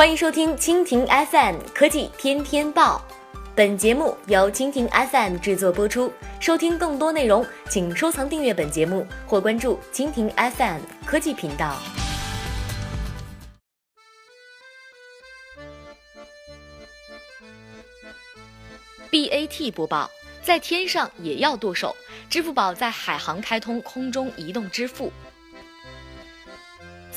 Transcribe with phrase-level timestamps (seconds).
[0.00, 3.04] 欢迎收听蜻蜓 FM 科技天天报，
[3.54, 6.10] 本节目由蜻蜓 FM 制作播出。
[6.40, 11.76] 收听更多内容，请收藏订阅本节目或关注蜻蜓 FM 科技频道。
[19.10, 20.10] BAT 播报：
[20.42, 21.94] 在天上也要剁手，
[22.30, 25.12] 支付宝在海航开通空中移动支付。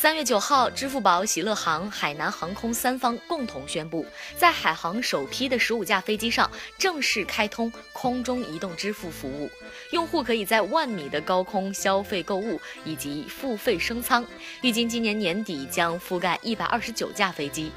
[0.04, 4.06] 三月九号，支付宝、喜乐航、海南航空三方共同宣布，
[4.36, 9.50] 在海航首批的十五架飞机上正式开通空中移动支付服务，
[9.92, 14.26] 用户可以在万米的高空消费、购物以及付费升舱，
[14.62, 17.72] 预计今年年底将覆盖一百二十九架飞机。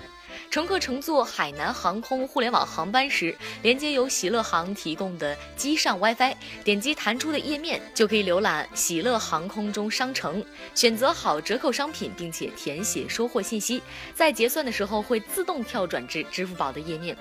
[0.56, 10.42] 乘客乘坐海南航空互联网航班时，连接由喜乐航提供的机上 WiFi，点击弹出的页面就可以浏览喜乐航空中商城，
[10.74, 13.82] 选择好折扣商品，并且填写收货信息，
[14.14, 17.14] 在结算的时候会自动跳转至支付宝的页面。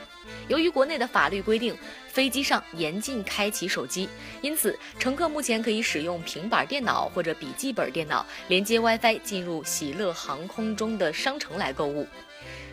[0.47, 1.77] 由于国内的法律规定，
[2.15, 4.07] 飞机上严禁开启手机，
[4.41, 12.07] 因此乘客目前可以使用平板电脑或者笔记本电脑连接 WiFi 进入喜乐航空中的商城来购物。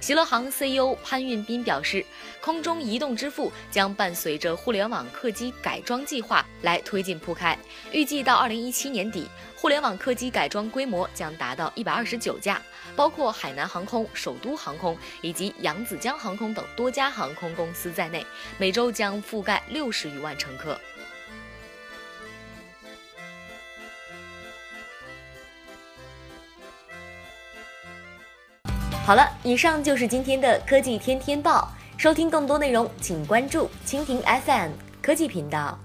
[0.00, 2.04] 喜乐航 CEO 潘运斌表示，
[2.40, 7.58] 空中移动支付将伴随着互联网客机改装计划来推进铺开，
[7.90, 12.60] 预计到二零一七年底，互联网客机改装规模将达到一百二十九架，
[12.96, 18.26] 包括海南航空、首都航空以及扬子江航空等多家航空公司在内，
[18.58, 20.78] 每周将覆盖六十余万乘客。
[29.06, 31.72] 好了，以上就是今天的科技天天报。
[31.96, 35.78] 收听更多内容，请关注蜻蜓 FM 科技频道。